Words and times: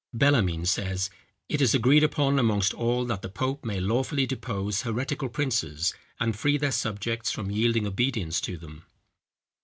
Bellarmine 0.15 0.65
says, 0.65 1.11
"It 1.47 1.61
is 1.61 1.75
agreed 1.75 2.03
upon 2.03 2.39
amongst 2.39 2.73
all, 2.73 3.05
that 3.05 3.21
the 3.21 3.29
pope 3.29 3.63
may 3.63 3.79
lawfully 3.79 4.25
depose 4.25 4.81
heretical 4.81 5.29
princes 5.29 5.93
and 6.19 6.35
free 6.35 6.57
their 6.57 6.71
subjects 6.71 7.29
from 7.29 7.51
yielding 7.51 7.85
obedience 7.85 8.41
to 8.41 8.57
them." 8.57 8.85